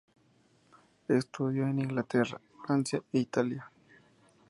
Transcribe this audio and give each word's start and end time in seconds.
Estudió 1.09 1.67
en 1.67 1.77
Inglaterra, 1.77 2.41
Francia 2.65 3.03
e 3.13 3.19
Italia. 3.19 3.71